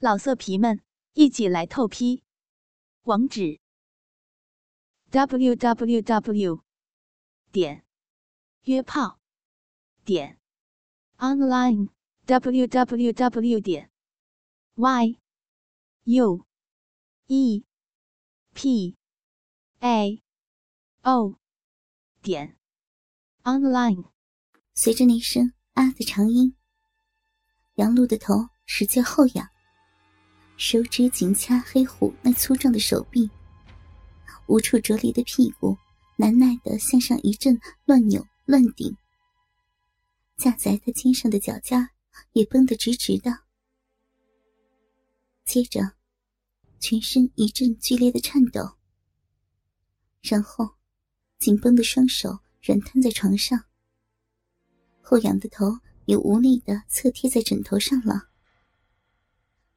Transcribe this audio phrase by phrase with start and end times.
[0.00, 0.80] 老色皮们，
[1.14, 2.22] 一起来透批！
[3.02, 3.58] 网址
[5.10, 6.62] ：w w w
[7.50, 7.84] 点
[8.62, 9.18] 约炮
[10.04, 10.38] 点
[11.16, 11.88] online
[12.26, 13.90] w w w 点
[14.76, 15.18] y
[16.04, 16.46] u
[17.26, 17.64] e
[18.54, 18.96] p
[19.80, 20.22] a
[21.02, 21.40] o
[22.22, 22.56] 点
[23.42, 24.12] online。
[24.74, 26.54] 随着那声“啊”的长音，
[27.74, 29.50] 杨璐的头使劲后仰。
[30.58, 33.30] 手指紧掐黑虎那粗壮的手臂，
[34.48, 35.78] 无处着力的屁股
[36.16, 38.92] 难耐的向上一阵乱扭乱顶，
[40.36, 41.88] 架在他肩上的脚尖
[42.32, 43.38] 也绷得直直的。
[45.44, 45.92] 接着，
[46.80, 48.72] 全身一阵剧烈的颤抖，
[50.20, 50.68] 然后
[51.38, 53.64] 紧绷的双手软瘫在床上，
[55.02, 58.27] 后仰的头也无力的侧贴在枕头上了。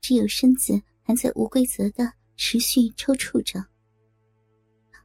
[0.02, 3.64] 只有身子还在无规则的持续抽搐着，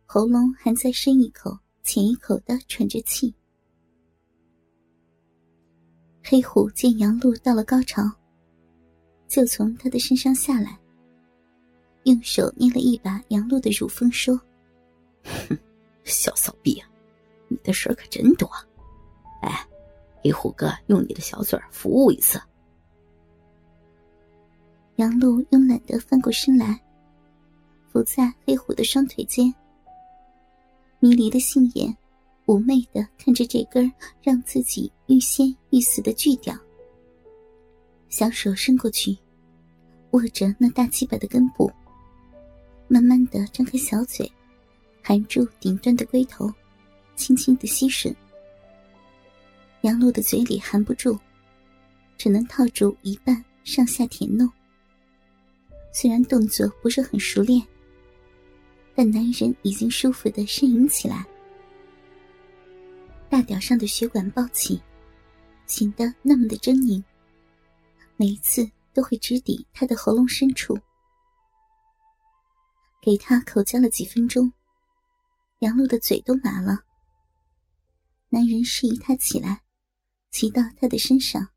[0.07, 3.33] 喉咙还在深一口浅一口的喘着气。
[6.25, 8.03] 黑虎见杨璐到了高潮，
[9.29, 10.79] 就从他的身上下来，
[12.05, 14.35] 用手捏了一把杨璐的乳峰，说
[15.23, 15.59] ：“哼，
[16.05, 16.89] 小骚逼啊，
[17.49, 18.51] 你的事儿可真多。
[19.43, 19.69] 哎，
[20.23, 22.41] 给虎哥用你的小嘴服务一次。”
[24.97, 26.81] 杨璐慵懒的翻过身来，
[27.93, 29.55] 伏在黑虎的双腿间，
[31.01, 31.95] 迷离的杏眼，
[32.47, 36.59] 妩媚的看着这根让自己欲仙欲死的巨屌。
[38.09, 39.15] 小手伸过去，
[40.13, 41.71] 握着那大鸡巴的根部，
[42.89, 44.31] 慢慢的张开小嘴，
[45.03, 46.51] 含住顶端的龟头，
[47.17, 48.15] 轻轻的吸吮。
[49.83, 51.19] 杨璐的嘴里含不住，
[52.17, 54.51] 只能套住一半，上下舔弄。
[55.99, 57.67] 虽然动作不是很熟练，
[58.95, 61.27] 但男人已经舒服的呻吟起来。
[63.31, 64.79] 大屌上的血管暴起，
[65.67, 67.03] 显得那么的狰狞。
[68.17, 70.79] 每一次都会直抵他的喉咙深处。
[73.01, 74.53] 给他口交了几分钟，
[75.61, 76.79] 杨璐的嘴都麻了。
[78.29, 79.63] 男人示意他起来，
[80.31, 81.49] 骑到他的身上。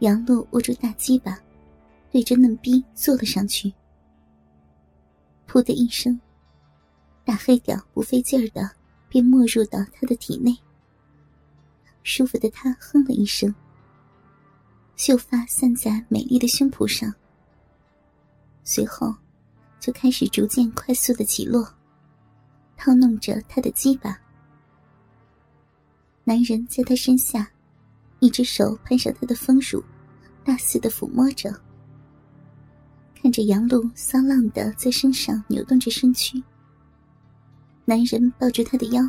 [0.00, 1.38] 杨璐握住大鸡巴。
[2.12, 3.72] 对着嫩逼坐了上去，
[5.48, 6.20] 噗的一声，
[7.24, 8.70] 大黑屌不费劲儿的
[9.08, 10.54] 便没入到他的体内。
[12.02, 13.54] 舒服的他哼了一声，
[14.94, 17.10] 秀发散在美丽的胸脯上，
[18.62, 19.14] 随后
[19.80, 21.66] 就开始逐渐快速的起落，
[22.76, 24.20] 套弄着他的鸡巴。
[26.24, 27.50] 男人在他身下，
[28.20, 29.82] 一只手攀上他的丰乳，
[30.44, 31.50] 大肆的抚摸着。
[33.22, 36.42] 看着杨璐骚浪的在身上扭动着身躯，
[37.84, 39.00] 男人抱住她的腰，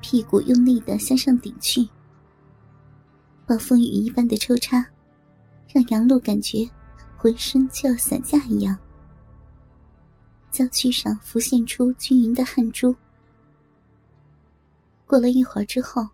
[0.00, 1.88] 屁股用力的向上顶去。
[3.46, 4.84] 暴风雨一般的抽插，
[5.72, 6.68] 让杨璐感觉
[7.16, 8.76] 浑身就要散架一样。
[10.50, 12.92] 娇躯上浮现出均匀的汗珠。
[15.06, 16.04] 过了一会儿之后，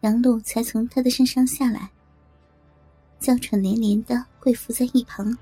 [0.00, 1.90] 杨璐才从他的身上下来，
[3.18, 5.36] 娇喘连连的跪伏在一旁。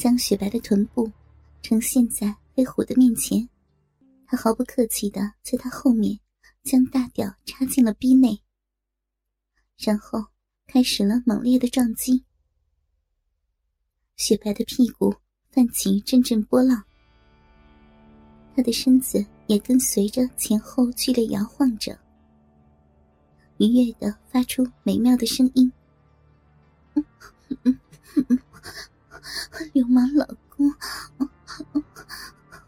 [0.00, 1.12] 将雪白的臀部
[1.60, 3.46] 呈现在黑虎的面前，
[4.26, 6.18] 他毫不客气的在他后面
[6.62, 8.40] 将大屌插进了逼内，
[9.76, 10.24] 然后
[10.66, 12.24] 开始了猛烈的撞击。
[14.16, 15.14] 雪白的屁股
[15.50, 16.82] 泛起阵阵波浪，
[18.56, 21.92] 他的身子也跟随着前后剧烈摇晃着，
[23.58, 25.70] 愉悦的发出美妙的声音。
[29.72, 30.72] 流氓老公，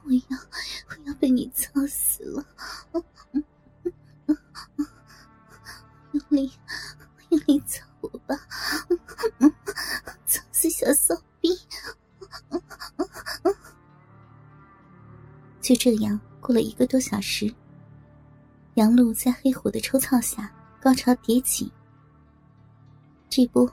[0.05, 0.39] 我要
[0.89, 2.45] 我要被你操死了！
[6.13, 6.53] 用力
[7.31, 8.37] 用力操我吧，
[10.27, 11.49] 操死小骚逼！
[15.61, 17.53] 就这样过了一个多小时，
[18.75, 21.73] 杨璐在黑虎的抽操下高潮迭起，
[23.29, 23.71] 这不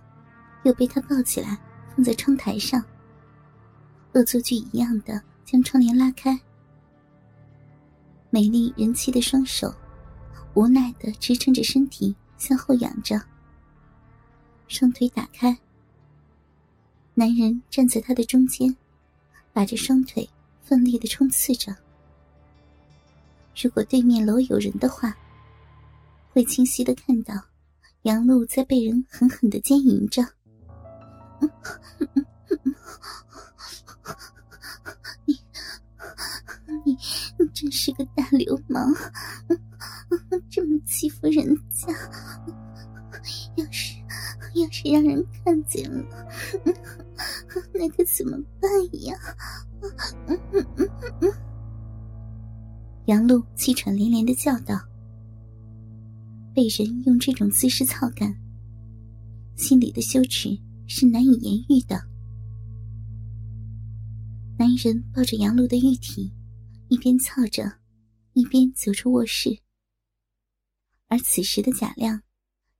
[0.63, 1.59] 又被他抱起来。
[1.95, 2.81] 放在窗台上，
[4.13, 6.39] 恶作剧一样的将窗帘拉开。
[8.29, 9.73] 美丽人妻的双手
[10.53, 13.19] 无奈的支撑着身体向后仰着，
[14.67, 15.57] 双腿打开。
[17.13, 18.75] 男人站在她的中间，
[19.51, 20.29] 把着双腿
[20.61, 21.75] 奋力的冲刺着。
[23.61, 25.15] 如果对面楼有人的话，
[26.31, 27.33] 会清晰的看到
[28.03, 30.25] 杨璐在被人狠狠的奸淫着。
[37.37, 38.91] 你真是个大流氓，
[40.49, 41.87] 这么欺负人家，
[43.55, 43.95] 要是
[44.55, 46.03] 要是让人看见了，
[47.73, 48.71] 那可怎么办
[49.03, 49.15] 呀？
[53.05, 54.79] 杨璐气喘连连的叫道
[56.53, 58.35] ：“被人用这种姿势操干，
[59.55, 60.55] 心里的羞耻
[60.87, 61.99] 是难以言喻的。”
[64.59, 66.33] 男人抱着杨璐的玉体，
[66.89, 67.79] 一边操着，
[68.33, 69.59] 一边走出卧室。
[71.07, 72.21] 而此时的贾亮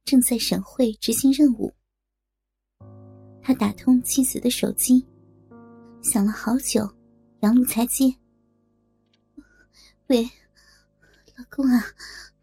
[0.03, 1.73] 正在省会执行任务。
[3.41, 5.05] 他打通妻子的手机，
[6.01, 6.87] 想了好久，
[7.41, 8.13] 杨露才接。
[10.07, 10.23] 喂，
[11.35, 11.83] 老公啊，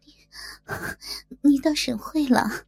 [0.05, 2.65] 你你到省会了？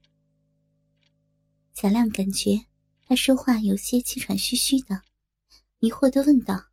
[1.73, 2.65] 贾亮感觉
[3.07, 5.01] 他说话有些气喘吁吁的，
[5.79, 6.65] 疑惑的问道：“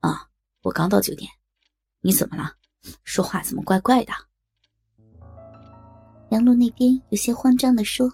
[0.00, 0.30] 啊，
[0.62, 1.30] 我刚到酒店，
[2.00, 2.52] 你怎么了？
[3.04, 4.12] 说话怎么怪怪的？”
[6.30, 8.06] 杨璐那边有些慌张的说：“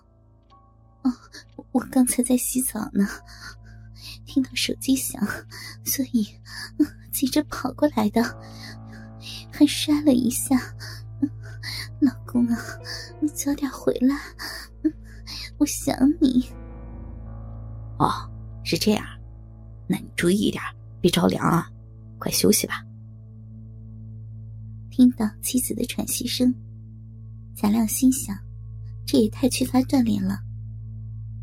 [1.02, 1.12] 哦，
[1.72, 3.08] 我刚才在洗澡呢，
[4.25, 5.20] 听到手机响，
[5.84, 6.26] 所以
[6.78, 8.22] 嗯急着跑过来的。”
[9.50, 10.56] 还摔了一下，
[12.00, 12.58] 老公啊，
[13.20, 14.14] 你早点回来，
[14.82, 14.92] 嗯
[15.58, 16.50] 我想你。
[17.98, 18.28] 哦，
[18.64, 19.04] 是这样，
[19.87, 20.62] 那你注意一点，
[21.00, 21.70] 别着凉啊，
[22.19, 22.84] 快休息吧。
[24.96, 26.55] 听到妻子的喘息声，
[27.56, 28.38] 贾亮心想，
[29.05, 30.38] 这也太缺乏锻炼了，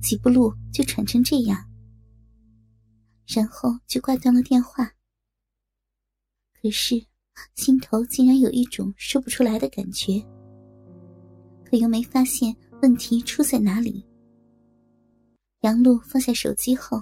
[0.02, 1.62] 几步路就喘成这样，
[3.28, 4.90] 然后就挂断了电话。
[6.62, 7.06] 可是。
[7.56, 10.22] 心头竟然有一种说不出来的感觉，
[11.66, 14.06] 可又没发现问题出在哪里。
[15.62, 17.02] 杨璐放下手机后，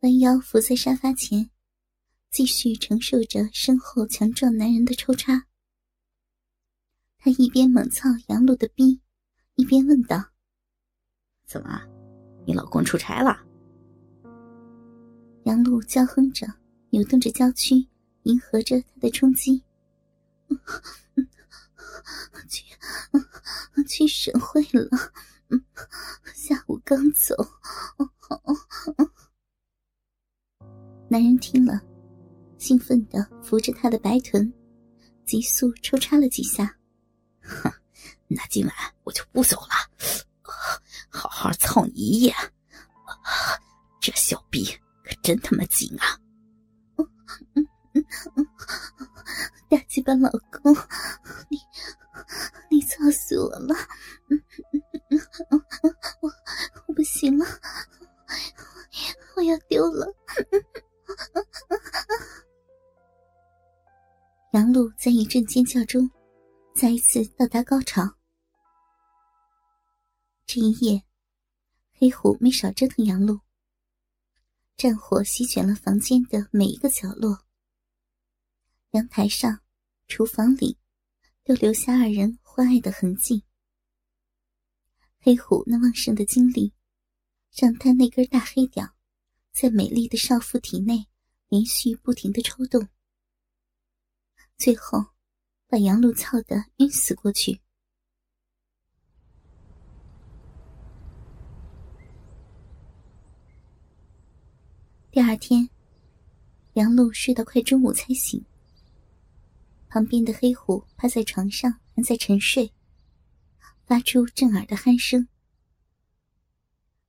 [0.00, 1.48] 弯腰伏在沙发前，
[2.32, 5.46] 继续承受着身后强壮男人的抽插。
[7.18, 9.00] 他一边猛操杨璐的逼，
[9.54, 10.20] 一边问道
[11.46, 11.80] ：“怎么，
[12.44, 13.44] 你老公出差了？”
[15.44, 16.46] 杨璐娇哼着，
[16.90, 17.86] 扭动着娇躯。
[18.24, 19.64] 迎合着他的冲击，
[22.48, 22.64] 去
[23.84, 24.88] 去省会了，
[26.32, 27.34] 下午刚走。
[31.08, 31.82] 男人听了，
[32.62, 34.54] 兴奋的扶着他的白臀，
[35.26, 36.76] 急速抽插了几下。
[37.40, 37.68] 哼，
[38.28, 38.72] 那今晚
[39.02, 39.74] 我就不走了，
[41.10, 42.32] 好好操你一夜。
[44.00, 44.64] 这小逼
[45.02, 46.16] 可真他妈紧啊！
[49.68, 50.72] 大鸡巴老公，
[51.50, 51.58] 你
[52.70, 53.74] 你操死我了！
[65.32, 66.10] 阵尖叫中，
[66.74, 68.02] 再一次到达高潮。
[70.44, 71.02] 这一夜，
[71.94, 73.40] 黑虎没少折腾杨璐，
[74.76, 77.46] 战火席卷了房间的每一个角落。
[78.90, 79.62] 阳台上、
[80.06, 80.76] 厨房里，
[81.44, 83.42] 都留下二人欢爱的痕迹。
[85.18, 86.74] 黑虎那旺盛的精力，
[87.56, 88.94] 让他那根大黑屌，
[89.50, 91.06] 在美丽的少妇体内
[91.48, 92.86] 连续不停的抽动，
[94.58, 95.02] 最后
[95.72, 97.58] 把杨露操得晕死过去。
[105.10, 105.70] 第二天，
[106.74, 108.44] 杨露睡到快中午才醒。
[109.88, 112.70] 旁边的黑虎趴在床上，还在沉睡，
[113.86, 115.26] 发出震耳的鼾声。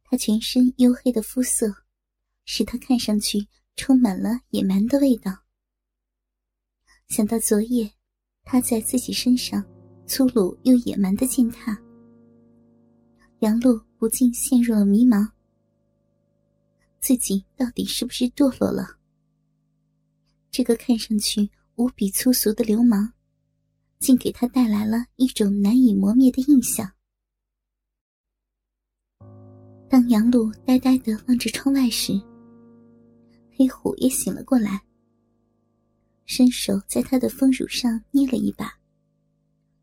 [0.05, 1.84] 他全身黝黑的肤色，
[2.46, 5.43] 使他看上去充满了野蛮的味道。
[7.10, 7.96] 想到昨夜
[8.43, 9.63] 他在自己身上
[10.05, 11.77] 粗鲁又野蛮的践踏，
[13.39, 15.27] 杨璐不禁陷入了迷茫：
[17.00, 18.97] 自己到底是不是堕落了？
[20.51, 21.50] 这个看上去……
[21.75, 23.12] 无比粗俗的流氓，
[23.97, 26.88] 竟给他带来了一种难以磨灭的印象。
[29.89, 32.13] 当杨璐呆呆的望着窗外时，
[33.57, 34.79] 黑虎也醒了过来，
[36.25, 38.79] 伸手在他的丰乳上捏了一把，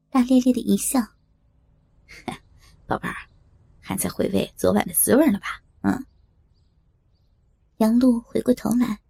[0.08, 1.00] 大咧咧的一笑
[2.86, 3.14] ：“宝贝儿，
[3.80, 6.06] 还在回味昨晚的滋味呢吧？”嗯。
[7.78, 9.00] 杨璐回过头来。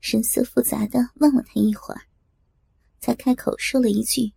[0.00, 2.00] 神色复杂的望了他一会儿，
[3.00, 4.32] 才开口说了一句：“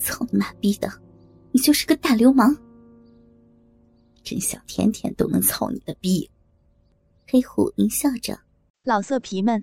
[0.00, 0.90] 操你妈逼的，
[1.52, 2.56] 你就是个大流氓！”
[4.24, 6.28] 真想天天都能操你的逼。
[7.26, 8.40] 黑虎狞笑着，
[8.84, 9.62] 老色皮们